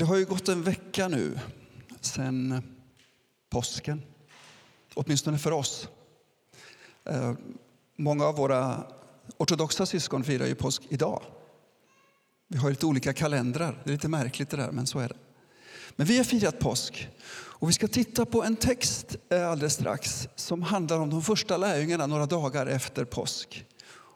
[0.00, 1.38] Det har ju gått en vecka nu
[2.00, 2.62] sen
[3.50, 4.02] påsken,
[4.94, 5.88] åtminstone för oss.
[7.04, 7.32] Eh,
[7.96, 8.86] många av våra
[9.36, 11.22] ortodoxa syskon firar ju påsk idag.
[12.48, 13.80] Vi har lite olika kalendrar.
[13.84, 15.16] Det är lite märkligt det där, men så är det.
[15.96, 20.28] Men vi har firat påsk och vi ska titta på en text eh, alldeles strax
[20.36, 23.66] som handlar om de första lärjungarna några dagar efter påsk.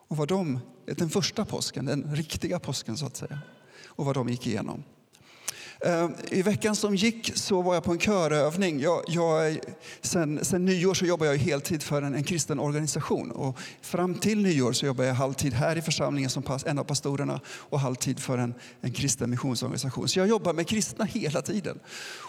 [0.09, 3.39] Och vad de, den första påsken, den riktiga påsken så att säga,
[3.87, 4.85] och vad de gick igenom.
[5.84, 8.80] Ehm, I veckan som gick så var jag på en körövning.
[8.80, 9.58] Jag, jag,
[10.00, 13.30] sen, sen nyår så jobbar jag heltid för en, en, kristen organisation.
[13.30, 16.84] Och fram till nyår så jobbar jag halvtid här i församlingen som pass, en av
[16.84, 20.08] pastorerna och halvtid för en, en kristen missionsorganisation.
[20.08, 21.79] Så jag jobbar med kristna hela tiden.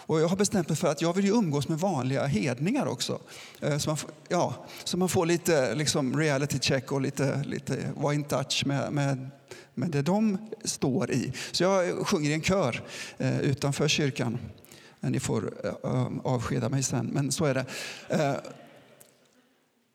[0.06, 3.20] Och jag har bestämt mig för att jag vill ju umgås med vanliga hedningar också.
[3.60, 3.98] Ehm, så man,
[4.28, 8.92] ja, så man får lite liksom, reality check och lite, lite vara in touch med,
[8.92, 9.30] med
[9.76, 11.32] med det de står i.
[11.52, 12.82] Så jag sjunger i en kör
[13.18, 14.38] eh, utanför kyrkan.
[15.00, 17.64] Ni får eh, avskeda mig sen, men så är det.
[18.08, 18.34] Eh,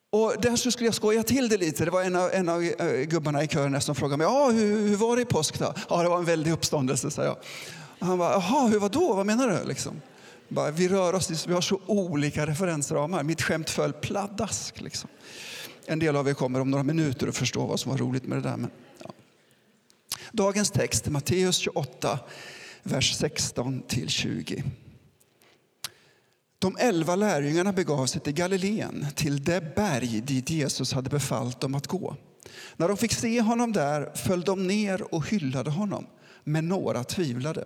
[0.09, 1.85] och där så skulle jag skoja till det lite.
[1.85, 2.61] Det var en av, en av
[3.03, 5.73] gubbarna i kören som frågade mig, ja, hur, hur var det i påsk då?
[5.89, 7.37] Ja, det var en väldig uppståndelse, sa jag.
[7.99, 9.13] Han bara, jaha, hur var då?
[9.13, 9.67] Vad menar du?
[9.67, 10.01] Liksom.
[10.47, 13.23] Bara, vi rör oss, vi har så olika referensramar.
[13.23, 14.81] Mitt skämt föll pladask.
[14.81, 15.09] Liksom.
[15.85, 18.37] En del av er kommer om några minuter att förstå vad som var roligt med
[18.37, 18.57] det där.
[18.57, 18.69] Men,
[19.03, 19.09] ja.
[20.31, 22.19] Dagens text, Matteus 28,
[22.83, 24.63] vers 16 20.
[26.59, 31.75] De elva lärjungarna begav sig till Galileen, till det berg dit Jesus hade befallt dem
[31.75, 32.15] att gå.
[32.77, 36.07] När de fick se honom där föll de ner och hyllade honom,
[36.43, 37.65] men några tvivlade.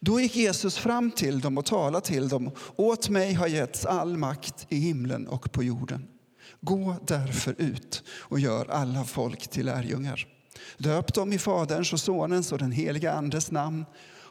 [0.00, 2.50] Då gick Jesus fram till dem och talade till dem.
[2.76, 6.08] Åt mig har getts all makt i himlen och på jorden.
[6.60, 10.26] Gå därför ut och gör alla folk till lärjungar.
[10.78, 13.84] Döp dem i Faderns och Sonens och den heliga Andes namn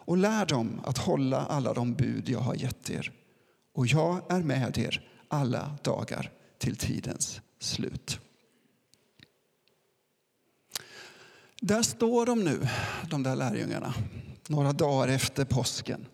[0.03, 3.11] och lär dem att hålla alla de bud jag har gett er.
[3.73, 8.19] Och jag är med er alla dagar till tidens slut.
[11.61, 12.67] Där står de nu,
[13.09, 13.93] de där lärjungarna,
[14.47, 16.05] några dagar efter påsken.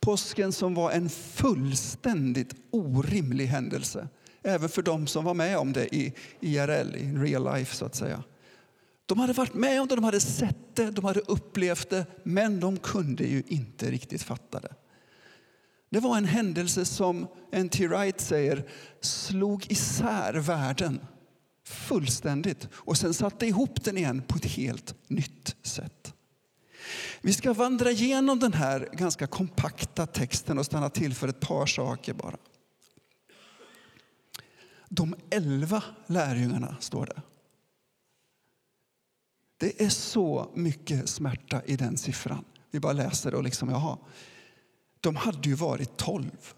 [0.00, 4.08] Påsken som var en fullständigt orimlig händelse,
[4.42, 7.94] även för de som var med om det i IRL, i real life så att
[7.94, 8.22] säga.
[9.12, 12.60] De hade varit med om det, de hade sett det, de hade upplevt det, men
[12.60, 14.74] de kunde ju inte riktigt fatta det.
[15.90, 17.88] Det var en händelse som N.T.
[17.88, 18.68] Wright säger
[19.00, 21.00] slog isär världen
[21.66, 26.14] fullständigt och sen satte ihop den igen på ett helt nytt sätt.
[27.20, 31.66] Vi ska vandra igenom den här ganska kompakta texten och stanna till för ett par
[31.66, 32.36] saker bara.
[34.88, 37.22] De elva lärjungarna står det.
[39.62, 42.44] Det är så mycket smärta i den siffran.
[42.70, 43.98] Vi bara läser och liksom, jaha.
[45.00, 46.54] De hade ju varit tolv.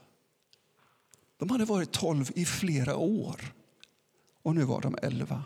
[1.36, 3.54] De hade varit tolv i flera år
[4.42, 5.44] och nu var de elva.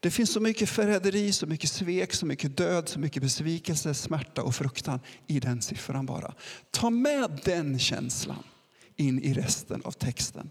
[0.00, 4.42] Det finns så mycket förräderi, så mycket svek, så mycket död, så mycket besvikelse, smärta
[4.42, 6.34] och fruktan i den siffran bara.
[6.70, 8.44] Ta med den känslan
[8.96, 10.50] in i resten av texten.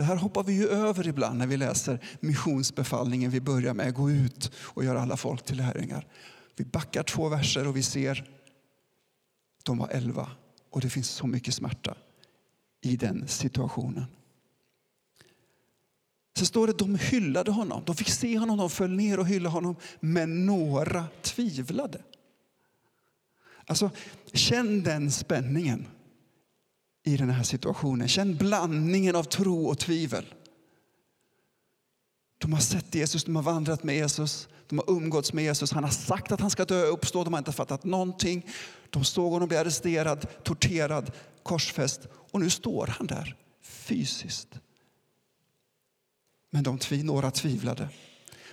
[0.00, 3.94] Det här hoppar vi ju över ibland när vi läser missionsbefallningen vi börjar med.
[3.94, 6.06] Gå ut och gör alla folk till lärjungar.
[6.56, 8.30] Vi backar två verser och vi ser
[9.62, 10.30] de var elva
[10.70, 11.96] och det finns så mycket smärta
[12.80, 14.04] i den situationen.
[16.36, 17.82] Så står det de hyllade honom.
[17.86, 19.76] De fick se honom, de föll ner och hyllade honom.
[20.00, 22.02] Men några tvivlade.
[23.66, 23.90] Alltså,
[24.32, 25.86] känn den spänningen
[27.04, 28.08] i den här situationen.
[28.08, 30.34] Känn blandningen av tro och tvivel.
[32.38, 35.72] De har sett Jesus, de har vandrat med Jesus, de har umgåtts med Jesus.
[35.72, 37.24] Han har sagt att han ska dö och uppstå.
[37.24, 38.46] De har inte fattat någonting.
[38.90, 41.12] De såg honom bli arresterad, torterad,
[41.42, 44.48] korsfäst och nu står han där fysiskt.
[46.50, 47.88] Men de tvi, några tvivlade.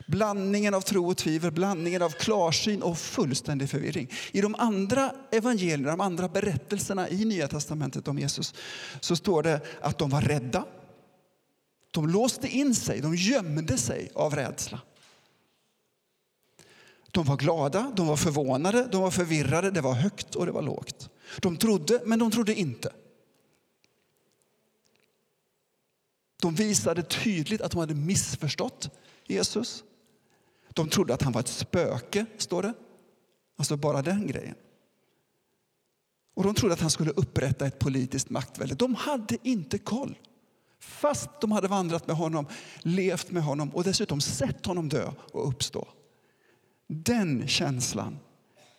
[0.06, 4.12] Blandningen av tro och tvivel, blandningen av klarsyn och fullständig förvirring.
[4.32, 8.54] I de andra evangelierna, de andra berättelserna i Nya testamentet om Jesus
[9.00, 10.66] så står det att de var rädda.
[11.92, 14.82] De låste in sig, de gömde sig av rädsla.
[17.12, 20.62] De var glada, de var förvånade, de var förvirrade, det var högt och det var
[20.62, 21.10] lågt.
[21.42, 22.94] De trodde, men de trodde inte.
[26.42, 28.90] De visade tydligt att de hade missförstått
[29.28, 29.84] Jesus.
[30.74, 32.74] De trodde att han var ett spöke, står det.
[33.58, 34.56] Alltså bara den grejen.
[36.36, 38.76] Och de trodde att han skulle upprätta ett politiskt maktvälde.
[38.76, 40.18] De hade inte koll.
[40.80, 42.48] Fast de hade vandrat med honom,
[42.80, 45.88] levt med honom och dessutom sett honom dö och uppstå.
[46.88, 48.20] Den känslan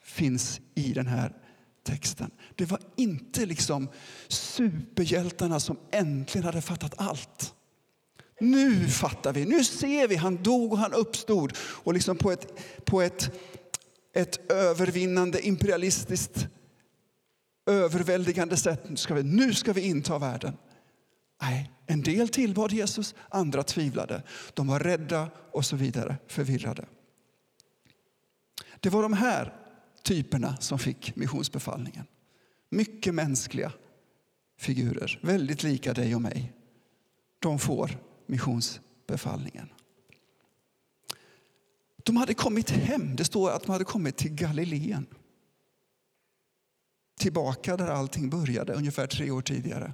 [0.03, 1.37] finns i den här
[1.83, 2.31] texten.
[2.55, 3.89] Det var inte liksom
[4.29, 7.55] superhjältarna som äntligen hade fattat allt.
[8.41, 11.53] Nu fattar vi, nu ser vi, han dog och han uppstod.
[11.59, 13.31] Och liksom på ett, på ett,
[14.15, 16.49] ett övervinnande imperialistiskt
[17.67, 18.83] överväldigande sätt.
[18.95, 20.57] Ska vi, nu ska vi inta världen.
[21.43, 24.23] Nej, en del tillbad Jesus, andra tvivlade.
[24.55, 26.85] De var rädda och så vidare, förvirrade.
[28.81, 29.55] Det var de här
[30.03, 32.05] typerna som fick missionsbefallningen.
[32.71, 33.73] Mycket mänskliga
[34.59, 36.53] figurer, väldigt lika dig och mig.
[37.39, 37.99] De får
[38.29, 39.69] missionsbefallningen.
[41.97, 43.17] De hade kommit hem.
[43.17, 45.07] Det står att de hade kommit till Galileen.
[47.19, 49.93] Tillbaka där allting började, ungefär tre år tidigare.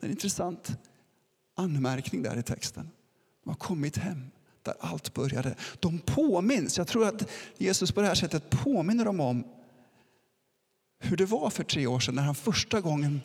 [0.00, 0.78] Det är en intressant
[1.54, 2.90] anmärkning där i texten.
[3.44, 4.30] De har kommit hem
[4.62, 5.54] där allt började.
[5.80, 6.78] De påminns.
[6.78, 9.44] Jag tror att Jesus på det här sättet påminner dem om
[10.98, 13.20] hur det var för tre år sedan när han första gången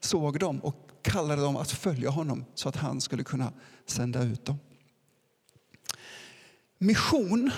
[0.00, 3.52] såg dem och kallade dem att följa honom så att han skulle kunna
[3.86, 4.58] sända ut dem.
[6.78, 7.50] Mission,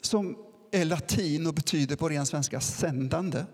[0.00, 0.36] som
[0.72, 3.44] är latin och betyder på ren svenska sändande,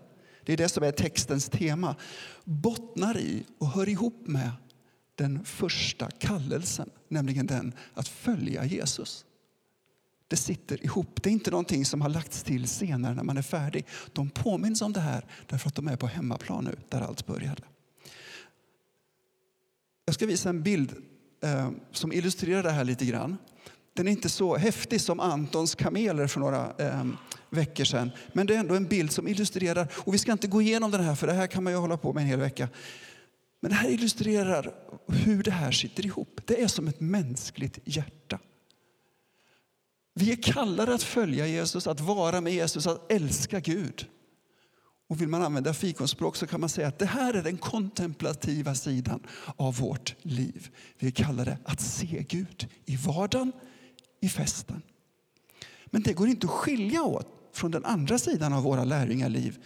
[0.45, 1.95] det är det som är textens tema,
[2.43, 4.51] bottnar i och hör ihop med
[5.15, 9.25] den första kallelsen, nämligen den att följa Jesus.
[10.27, 11.23] Det sitter ihop.
[11.23, 13.85] Det är inte någonting som har lagts till senare när man är färdig.
[14.13, 17.63] De påminns om det här därför att de är på hemmaplan nu, där allt började.
[20.05, 20.95] Jag ska visa en bild
[21.43, 23.37] eh, som illustrerar det här lite grann.
[23.93, 27.05] Den är inte så häftig som Antons kameler för några eh,
[27.49, 28.11] veckor sedan.
[28.33, 31.03] Men det är ändå en bild som illustrerar, och vi ska inte gå igenom den
[31.03, 32.69] här för det här kan man ju hålla på med en hel vecka.
[33.59, 34.73] Men det här illustrerar
[35.07, 36.41] hur det här sitter ihop.
[36.45, 38.39] Det är som ett mänskligt hjärta.
[40.13, 44.07] Vi är kallade att följa Jesus, att vara med Jesus, att älska Gud.
[45.07, 48.75] Och vill man använda fikonspråk så kan man säga att det här är den kontemplativa
[48.75, 49.19] sidan
[49.55, 50.69] av vårt liv.
[50.99, 53.51] Vi är kallade att se Gud i vardagen,
[54.21, 54.81] i festen.
[55.85, 59.63] Men det går inte att skilja åt från den andra sidan av våra lärjungaliv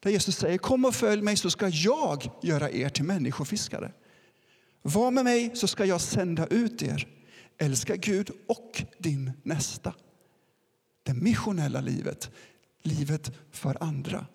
[0.00, 3.92] där Jesus säger kom och följ mig så ska jag göra er till människofiskare.
[4.82, 7.08] Var med mig så ska jag sända ut er.
[7.58, 9.94] Älska Gud och din nästa.
[11.02, 12.30] Det missionella livet,
[12.82, 14.26] livet för andra.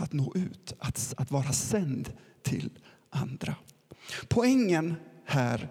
[0.00, 2.12] Att nå ut, att, att vara sänd
[2.42, 2.70] till
[3.10, 3.54] andra.
[4.28, 5.68] Poängen här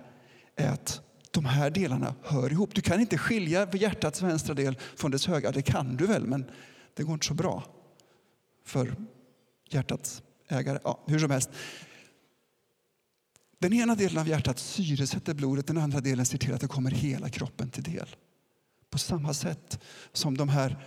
[0.56, 1.02] är att
[1.32, 2.76] de här delarna hör ihop.
[2.76, 5.52] Du kan inte skilja hjärtats vänstra del från dess högra.
[5.52, 6.46] Det kan du väl, men
[6.94, 7.64] det går inte så bra
[8.66, 8.96] för
[9.70, 10.80] hjärtats ägare.
[10.84, 11.50] Ja, hur som helst.
[13.60, 16.92] Den ena delen av hjärtat syresätter blodet, den andra delen ser till att det kommer
[16.92, 18.16] hela kroppen till del.
[18.90, 19.80] På samma sätt
[20.14, 20.86] som de här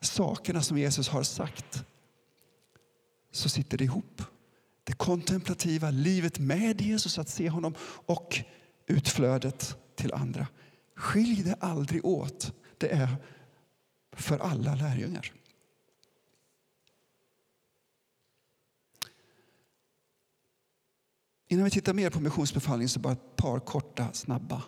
[0.00, 1.84] sakerna som Jesus har sagt
[3.38, 4.22] så sitter det ihop.
[4.84, 7.74] Det kontemplativa livet med Jesus, att se honom
[8.06, 8.38] och
[8.86, 10.46] utflödet till andra.
[10.94, 12.52] Skilj det aldrig åt.
[12.78, 13.16] Det är
[14.12, 15.32] för alla lärjungar.
[21.48, 24.62] Innan vi tittar mer på missionsbefallningen så bara ett par korta, snabba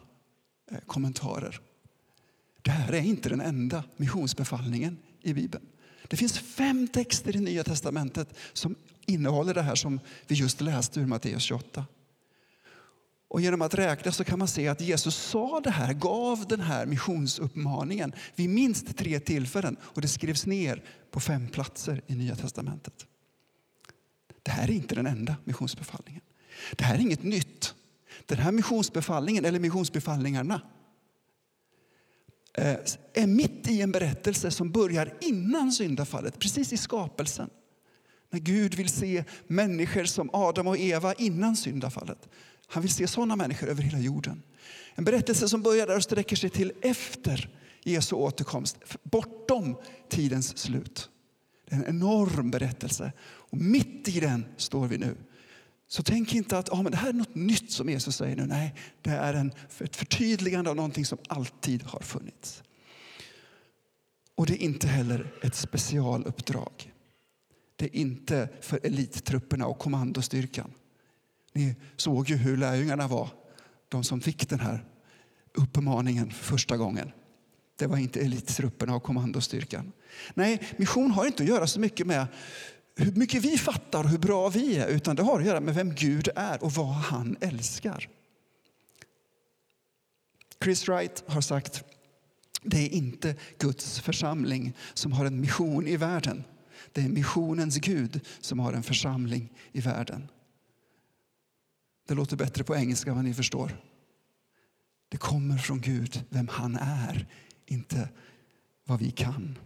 [0.71, 1.61] eh, kommentarer.
[2.63, 5.67] Det här är inte den enda missionsbefallningen i Bibeln.
[6.11, 8.75] Det finns fem texter i Nya testamentet som
[9.07, 11.85] innehåller det här som vi just läste ur Matteus 28.
[13.29, 16.61] Och genom att räkna så kan man se att Jesus sa det här, gav den
[16.61, 22.37] här missionsuppmaningen vid minst tre tillfällen och det skrevs ner på fem platser i Nya
[22.37, 23.07] testamentet.
[24.43, 26.23] Det här är inte den enda missionsbefallningen.
[26.77, 27.75] Det här är inget nytt.
[28.27, 30.61] Den här missionsbefallningen, eller missionsbefallningarna,
[32.59, 32.77] Eh,
[33.15, 37.51] är mitt i en berättelse som börjar innan syndafallet, precis i skapelsen.
[38.31, 42.29] När Gud vill se människor som Adam och Eva innan syndafallet.
[42.67, 44.43] Han vill se sådana människor över hela jorden.
[44.95, 47.51] En berättelse som börjar där och sträcker sig till efter
[47.83, 49.77] Jesu återkomst, bortom
[50.09, 51.11] tidens slut.
[51.69, 53.13] Det är en enorm berättelse.
[53.23, 55.17] Och mitt i den står vi nu.
[55.93, 58.47] Så tänk inte att ah, men det här är något nytt som Jesus säger nu.
[58.47, 62.63] Nej, det är en, ett förtydligande av någonting som alltid har funnits.
[64.35, 66.93] Och det är inte heller ett specialuppdrag.
[67.77, 70.73] Det är inte för elittrupperna och kommandostyrkan.
[71.53, 73.29] Ni såg ju hur lärjungarna var,
[73.89, 74.85] de som fick den här
[75.55, 77.13] uppmaningen för första gången.
[77.77, 79.93] Det var inte elittrupperna och kommandostyrkan.
[80.35, 82.27] Nej, mission har inte att göra så mycket med
[82.97, 85.75] hur mycket vi fattar och hur bra vi är, utan det har att göra med
[85.75, 88.09] vem Gud är och vad han älskar.
[90.65, 91.85] Chris Wright har sagt
[92.63, 96.45] det är inte Guds församling som har en mission i världen.
[96.93, 100.29] Det är missionens Gud som har en församling i världen.
[102.09, 103.77] Det låter bättre på engelska vad ni förstår.
[105.09, 107.27] Det kommer från Gud, vem han är,
[107.67, 108.09] inte
[108.85, 109.59] vad vi kan.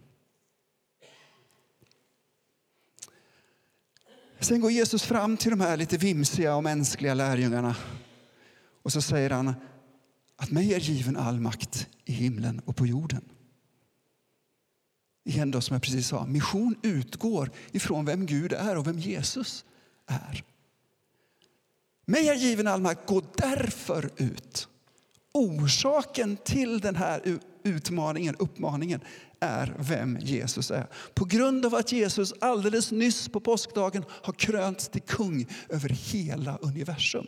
[4.41, 7.77] Sen går Jesus fram till de här lite vimsiga och mänskliga lärjungarna
[8.83, 9.55] och så säger han
[10.37, 13.25] att mig är given all makt i himlen och på jorden.
[15.25, 19.65] Igen då, som jag precis sa, mission utgår ifrån vem Gud är och vem Jesus
[20.07, 20.45] är.
[22.07, 24.69] Mig är given all makt, gå därför ut.
[25.33, 29.01] Orsaken till den här utmaningen, uppmaningen,
[29.45, 30.87] är vem Jesus är.
[31.15, 36.57] På grund av att Jesus alldeles nyss på påskdagen har krönts till kung över hela
[36.57, 37.27] universum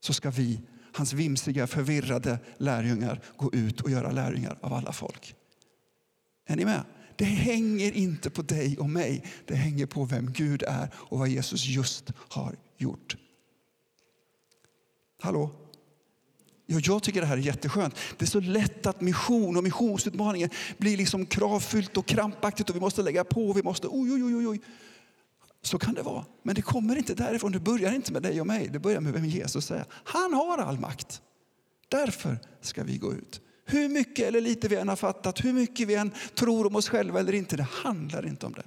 [0.00, 0.60] så ska vi,
[0.92, 5.34] hans vimsiga, förvirrade lärjungar, gå ut och göra lärjungar av alla folk.
[6.46, 6.84] Är ni med?
[7.16, 9.24] Det hänger inte på dig och mig.
[9.44, 13.16] Det hänger på vem Gud är och vad Jesus just har gjort.
[15.20, 15.50] Hallå?
[16.72, 17.94] Ja, jag tycker det här är jätteskönt.
[18.18, 22.80] Det är så lätt att mission och missionsutmaningen blir liksom kravfyllt och krampaktigt och vi
[22.80, 23.52] måste lägga på.
[23.52, 24.60] Vi måste, oj, oj, oj, oj.
[25.62, 26.24] Så kan det vara.
[26.42, 27.52] Men det kommer inte därifrån.
[27.52, 28.68] Det börjar inte med dig och mig.
[28.72, 29.84] Det börjar med vem Jesus är.
[29.90, 31.22] Han har all makt.
[31.88, 33.40] Därför ska vi gå ut.
[33.66, 36.88] Hur mycket eller lite vi än har fattat, hur mycket vi än tror om oss
[36.88, 38.64] själva eller inte, det handlar inte om det.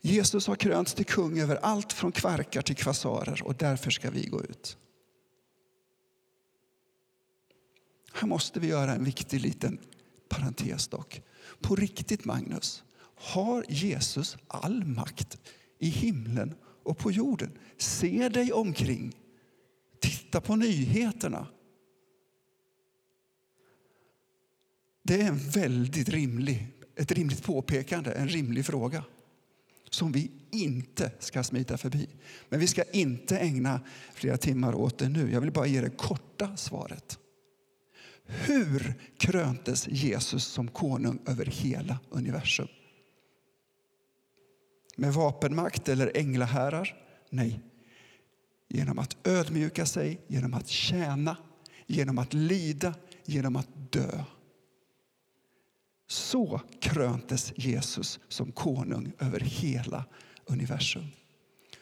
[0.00, 4.26] Jesus har krönts till kung över allt från kvarkar till kvasarer och därför ska vi
[4.26, 4.76] gå ut.
[8.12, 9.78] Här måste vi göra en viktig liten
[10.28, 11.22] parentes dock.
[11.60, 15.38] På riktigt Magnus, har Jesus all makt
[15.78, 17.58] i himlen och på jorden.
[17.78, 19.16] Se dig omkring.
[20.00, 21.46] Titta på nyheterna.
[25.02, 26.66] Det är en väldigt rimlig,
[26.96, 29.04] ett rimligt påpekande, en rimlig fråga
[29.90, 32.08] som vi inte ska smita förbi.
[32.48, 33.80] Men vi ska inte ägna
[34.14, 35.32] flera timmar åt det nu.
[35.32, 37.18] Jag vill bara ge det korta svaret.
[38.24, 42.68] Hur kröntes Jesus som konung över hela universum?
[44.96, 46.96] Med vapenmakt eller änglaherrar?
[47.30, 47.60] Nej.
[48.68, 51.36] Genom att ödmjuka sig, genom att tjäna,
[51.86, 52.94] genom att lida,
[53.24, 54.24] genom att dö.
[56.10, 60.04] Så kröntes Jesus som konung över hela
[60.46, 61.06] universum.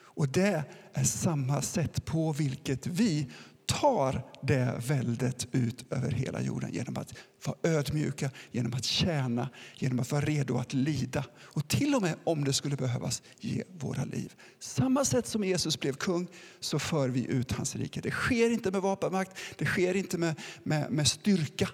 [0.01, 3.31] Och det är samma sätt på vilket vi
[3.67, 10.01] tar det väldet ut över hela jorden genom att vara ödmjuka, genom att tjäna, genom
[10.01, 14.05] att vara redo att lida och till och med om det skulle behövas ge våra
[14.05, 14.35] liv.
[14.59, 16.29] Samma sätt som Jesus blev kung
[16.61, 18.01] så för vi ut hans rike.
[18.01, 21.69] Det sker inte med vapenmakt, det sker inte med, med, med styrka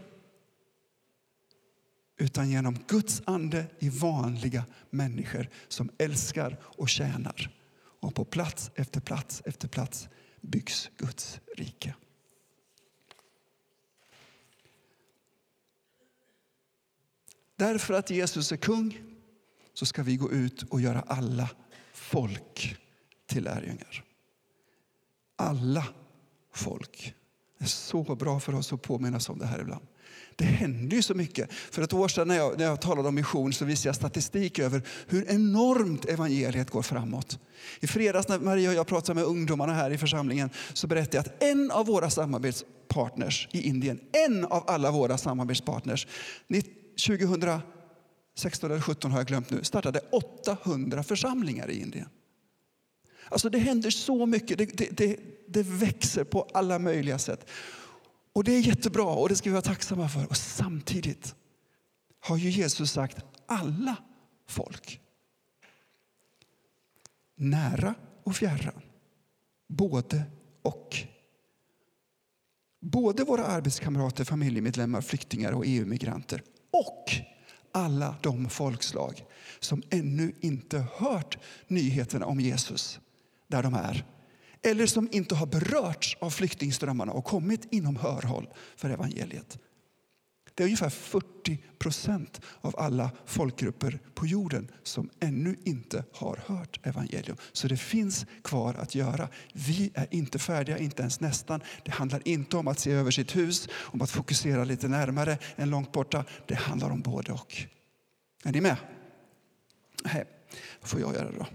[2.16, 7.50] utan genom Guds ande i vanliga människor som älskar och tjänar.
[7.76, 10.08] Och på plats efter plats efter plats
[10.40, 11.94] byggs Guds rike.
[17.56, 18.98] Därför att Jesus är kung
[19.74, 21.50] så ska vi gå ut och göra alla
[21.92, 22.76] folk
[23.26, 24.04] till lärjungar.
[25.36, 25.86] Alla
[26.52, 27.14] folk.
[27.58, 29.86] Det är så bra för oss att påminnas om det här ibland.
[30.36, 31.52] Det händer ju så mycket.
[31.52, 34.58] För ett år sedan när jag, när jag talade om mission så visade jag statistik
[34.58, 37.38] över hur enormt evangeliet går framåt.
[37.80, 41.26] I fredags när Maria och jag pratade med ungdomarna här i församlingen så berättade jag
[41.26, 46.06] att en av våra samarbetspartners i Indien, en av alla våra samarbetspartners,
[47.06, 52.08] 2016 eller 17 har jag glömt nu, startade 800 församlingar i Indien.
[53.28, 57.46] Alltså det händer så mycket, det, det, det, det växer på alla möjliga sätt.
[58.34, 60.26] Och det är jättebra och det ska vi vara tacksamma för.
[60.26, 61.34] Och samtidigt
[62.20, 63.96] har ju Jesus sagt alla
[64.46, 65.00] folk.
[67.36, 68.82] Nära och fjärran.
[69.68, 70.22] Både
[70.62, 70.96] och.
[72.80, 77.04] Både våra arbetskamrater, familjemedlemmar, flyktingar och EU-migranter och
[77.72, 79.24] alla de folkslag
[79.60, 81.38] som ännu inte hört
[81.68, 83.00] nyheterna om Jesus
[83.46, 84.04] där de är
[84.64, 89.58] eller som inte har berörts av flyktingströmmarna och kommit inom hörhåll för evangeliet.
[90.54, 96.86] Det är ungefär 40 procent av alla folkgrupper på jorden som ännu inte har hört
[96.86, 97.36] evangelium.
[97.52, 99.28] Så det finns kvar att göra.
[99.52, 101.60] Vi är inte färdiga, inte ens nästan.
[101.84, 105.70] Det handlar inte om att se över sitt hus, om att fokusera lite närmare än
[105.70, 106.24] långt borta.
[106.46, 107.56] Det handlar om både och.
[108.44, 108.76] Är ni med?
[110.04, 110.24] Nej,
[110.80, 111.46] vad får jag göra då?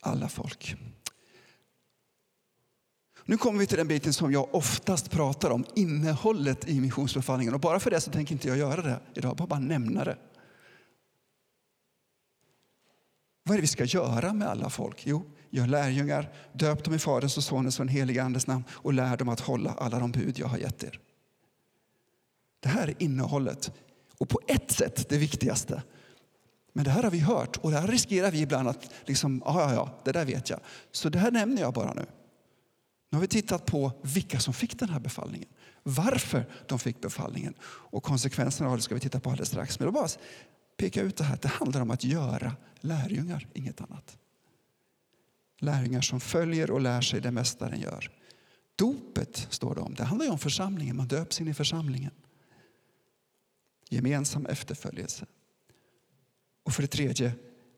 [0.00, 0.76] Alla folk.
[3.24, 7.54] Nu kommer vi till den biten som jag oftast pratar om, innehållet i missionsbefallningen.
[7.54, 10.18] Och bara för det så tänker inte jag göra det idag, bara, bara nämna det.
[13.42, 15.06] Vad är det vi ska göra med alla folk?
[15.06, 18.92] Jo, gör lärjungar, döp dem i Faderns och Sonens och den helige Andes namn och
[18.92, 21.00] lär dem att hålla alla de bud jag har gett er.
[22.60, 23.72] Det här är innehållet
[24.18, 25.82] och på ett sätt det viktigaste.
[26.72, 29.60] Men det här har vi hört och det här riskerar vi ibland att liksom, ja,
[29.60, 30.60] ja, ja, det där vet jag.
[30.92, 32.06] Så det här nämner jag bara nu.
[33.10, 35.48] Nu har vi tittat på vilka som fick den här befallningen,
[35.82, 39.78] varför de fick befallningen och konsekvenserna av det ska vi titta på alldeles strax.
[39.78, 40.08] Men då bara
[40.76, 44.18] peka ut det här, det handlar om att göra lärjungar, inget annat.
[45.58, 48.10] Lärjungar som följer och lär sig det Mästaren gör.
[48.76, 52.12] Dopet står det om, det handlar om församlingen, man döps in i församlingen.
[53.88, 55.26] Gemensam efterföljelse.
[56.70, 57.32] Och för det tredje,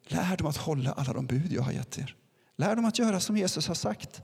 [0.06, 2.16] lär dem att hålla alla de bud jag har gett er.
[2.56, 4.22] Lär dem att göra som Jesus har sagt.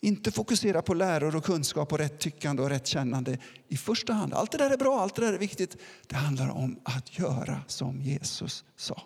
[0.00, 4.34] Inte fokusera på läror och kunskap och rätt tyckande och rätt kännande i första hand.
[4.34, 5.76] Allt det där är bra, allt det där är viktigt.
[6.06, 9.02] Det handlar om att göra som Jesus sa.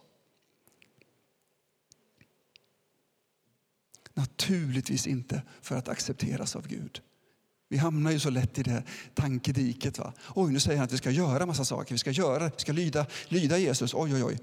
[4.14, 7.00] Naturligtvis inte för att accepteras av Gud.
[7.68, 8.82] Vi hamnar ju så lätt i det
[9.14, 9.98] tankediket.
[9.98, 10.12] Va?
[10.34, 11.94] Oj, nu säger han att vi ska göra massa saker.
[11.94, 13.94] Vi ska göra, vi ska lyda, lyda Jesus.
[13.94, 14.38] Oj, oj, oj.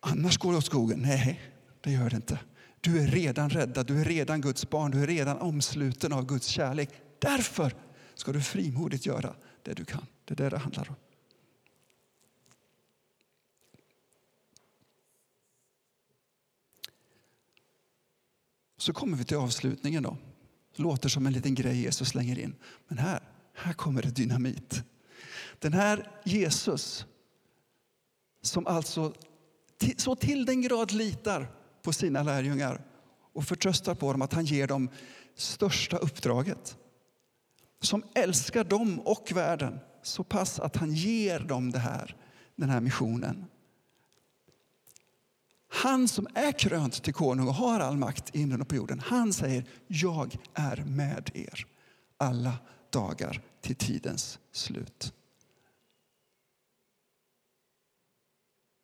[0.00, 1.02] Annars går det åt skogen.
[1.02, 1.40] Nej,
[1.80, 2.38] det gör det inte.
[2.80, 6.46] Du är redan räddad, du är redan Guds barn, du är redan omsluten av Guds
[6.46, 6.90] kärlek.
[7.18, 7.74] Därför
[8.14, 10.06] ska du frimodigt göra det du kan.
[10.24, 10.96] Det är det det handlar om.
[18.76, 20.02] Så kommer vi till avslutningen.
[20.02, 20.16] då.
[20.76, 22.54] Det låter som en liten grej Jesus slänger in.
[22.88, 23.20] Men här,
[23.54, 24.82] här kommer det dynamit.
[25.58, 27.06] Den här Jesus
[28.42, 29.14] som alltså
[29.96, 31.50] så till den grad litar
[31.82, 32.84] på sina lärjungar
[33.32, 34.88] och förtröstar på dem att han ger dem
[35.34, 36.76] största uppdraget.
[37.80, 42.16] Som älskar dem och världen så pass att han ger dem det här,
[42.56, 43.44] den här missionen.
[45.82, 49.00] Han som är krönt till konung och har all makt i himlen och på jorden,
[49.00, 51.66] han säger jag är med er
[52.16, 52.58] alla
[52.90, 55.12] dagar till tidens slut.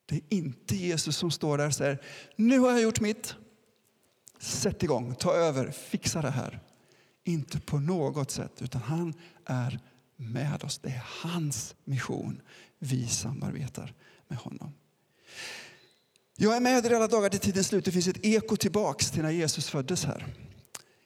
[0.07, 2.02] Det är inte Jesus som står där och säger
[2.37, 3.35] nu har jag gjort mitt.
[4.38, 6.61] Sätt igång, ta över, fixa det här.
[7.24, 9.81] Inte på något sätt, utan han är
[10.16, 10.78] med oss.
[10.78, 12.40] Det är hans mission.
[12.78, 13.94] Vi samarbetar
[14.28, 14.72] med honom.
[16.37, 17.85] Jag är med er alla dagar till tidens slut.
[17.85, 20.27] Det finns ett eko tillbaks till när Jesus föddes här.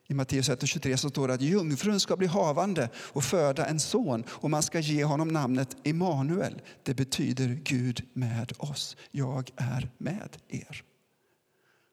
[0.08, 4.24] I Matteus 1.23 så står det att jungfrun ska bli havande och föda en son
[4.28, 6.62] och man ska ge honom namnet Emanuel.
[6.82, 8.96] Det betyder Gud med oss.
[9.10, 10.82] Jag är med er.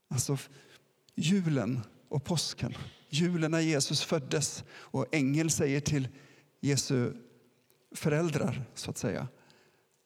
[0.10, 0.38] Alltså
[1.16, 2.74] julen och påsken.
[3.10, 6.08] Julen när Jesus föddes och ängel säger till
[6.62, 7.14] Jesu
[7.96, 9.28] föräldrar så att säga.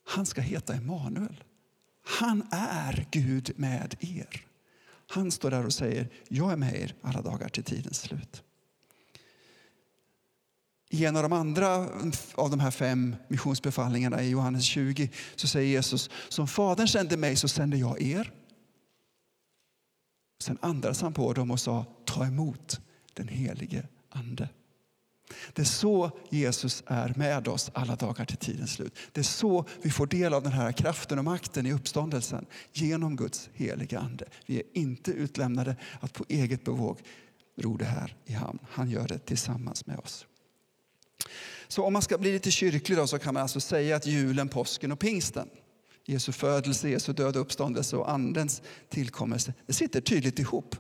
[0.06, 1.44] Han ska heta Emanuel.
[2.08, 4.46] Han är Gud med er.
[5.10, 8.44] Han står där och säger, jag är med er alla dagar till tidens slut.
[10.90, 11.90] I en av de andra
[12.36, 17.36] av de här fem missionsbefallningarna i Johannes 20 så säger Jesus, som Fadern sände mig
[17.36, 18.32] så sänder jag er.
[20.40, 22.82] Sen andades han på dem och sa, ta emot
[23.14, 24.50] den helige Ande.
[25.54, 28.96] Det är så Jesus är med oss alla dagar till tidens slut.
[29.12, 33.16] Det är så vi får del av den här kraften och makten i uppståndelsen genom
[33.16, 34.26] Guds heliga Ande.
[34.46, 37.00] Vi är inte utlämnade att på eget bevåg
[37.58, 38.60] ro det här i hamn.
[38.70, 40.26] Han gör det tillsammans med oss.
[41.68, 44.48] Så om man ska bli lite kyrklig då, så kan man alltså säga att julen,
[44.50, 45.50] påsken och pingsten
[46.10, 50.76] Jesu födelse, Jesu död och uppståndelse och Andens tillkommelse det sitter tydligt ihop.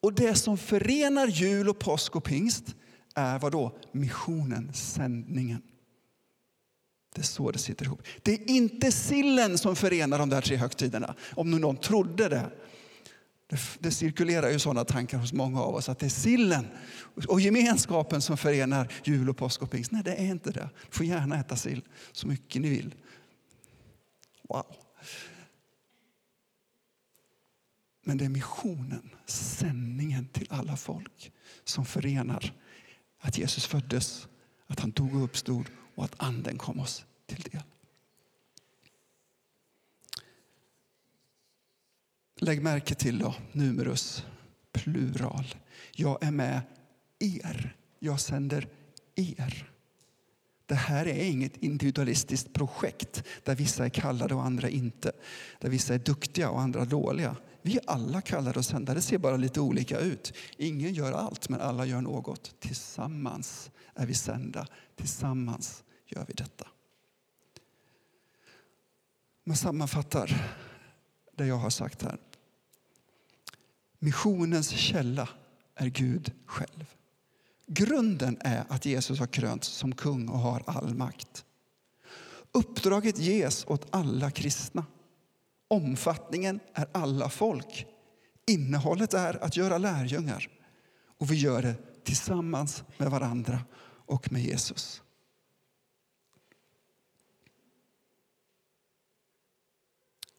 [0.00, 2.64] Och det som förenar jul, och påsk och pingst
[3.14, 3.76] är vad då?
[3.92, 5.62] Missionen, sändningen.
[7.14, 8.02] Det är så det sitter ihop.
[8.22, 12.50] Det är inte sillen som förenar de där tre högtiderna, om nu någon trodde det.
[13.46, 16.66] Det, det cirkulerar ju sådana tankar hos många av oss att det är sillen
[17.28, 19.90] och gemenskapen som förenar jul, och påsk och pingst.
[19.90, 20.70] Nej, det är inte det.
[20.84, 22.94] Ni får gärna äta sill så mycket ni vill.
[24.48, 24.66] Wow.
[28.04, 31.32] Men det är missionen, sändningen till alla folk
[31.64, 32.54] som förenar
[33.18, 34.28] att Jesus föddes,
[34.66, 37.62] att han dog och uppstod och att anden kom oss till del.
[42.40, 44.24] Lägg märke till då, numerus
[44.72, 45.54] plural.
[45.92, 46.60] Jag är med
[47.18, 47.76] er.
[47.98, 48.68] Jag sänder
[49.14, 49.70] er.
[50.66, 55.12] Det här är inget individualistiskt projekt där vissa är kallade och andra inte.
[55.58, 57.36] Där vissa är duktiga och andra dåliga.
[57.62, 58.94] Vi är alla kallade att sända.
[58.94, 60.32] Det ser bara lite olika ut.
[60.56, 62.60] Ingen gör allt, men alla gör något.
[62.60, 64.66] Tillsammans är vi sända.
[64.96, 66.68] Tillsammans gör vi detta.
[69.44, 70.56] Man sammanfattar
[71.36, 72.18] det jag har sagt här.
[73.98, 75.28] Missionens källa
[75.74, 76.94] är Gud själv.
[77.66, 81.44] Grunden är att Jesus har krönts som kung och har all makt.
[82.52, 84.86] Uppdraget ges åt alla kristna.
[85.68, 87.86] Omfattningen är alla folk.
[88.46, 90.48] Innehållet är att göra lärjungar.
[91.18, 93.60] Och vi gör det tillsammans med varandra
[94.06, 95.02] och med Jesus.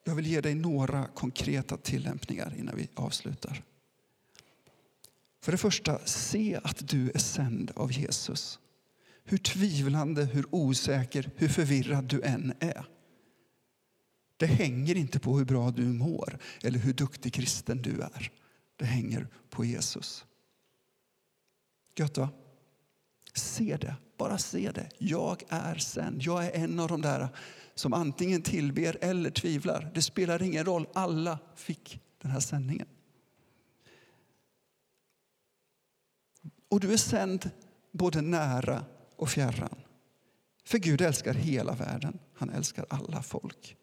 [0.03, 3.63] Jag vill ge dig några konkreta tillämpningar innan vi avslutar.
[5.41, 8.59] För det första, se att du är sänd av Jesus.
[9.23, 12.85] Hur tvivlande, hur osäker, hur förvirrad du än är.
[14.39, 18.31] Det hänger inte på hur bra du mår eller hur duktig kristen du är.
[18.75, 20.25] Det hänger på Jesus.
[21.95, 22.29] Gött va?
[23.33, 24.89] Se det, bara se det.
[24.97, 26.21] Jag är sänd.
[26.21, 27.29] Jag är en av de där
[27.75, 29.91] som antingen tillber eller tvivlar.
[29.93, 32.87] Det spelar ingen roll, alla fick den här sändningen.
[36.69, 37.49] Och du är sänd
[37.91, 39.79] både nära och fjärran.
[40.63, 42.19] För Gud älskar hela världen.
[42.33, 43.75] Han älskar alla folk.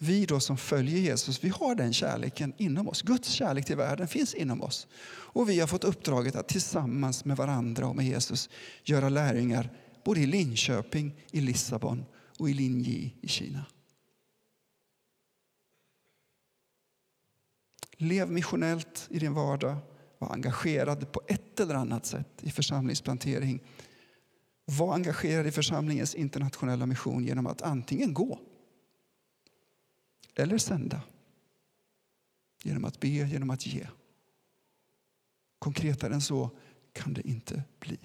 [0.00, 3.02] Vi då som följer Jesus, vi har den kärleken inom oss.
[3.02, 4.86] Guds kärlek till världen finns inom oss.
[5.06, 8.48] Och vi har fått uppdraget att tillsammans med varandra och med Jesus
[8.84, 9.70] göra lärjungar
[10.04, 12.04] både i Linköping, i Lissabon
[12.38, 13.64] och i Linji i Kina.
[17.96, 19.76] Lev missionellt i din vardag.
[20.18, 23.60] Var engagerad på ett eller annat sätt i församlingsplantering.
[24.64, 28.38] Var engagerad i församlingens internationella mission genom att antingen gå
[30.38, 31.02] eller sända.
[32.62, 33.86] Genom att be, genom att ge.
[35.58, 36.50] Konkretare än så
[36.92, 37.98] kan det inte bli.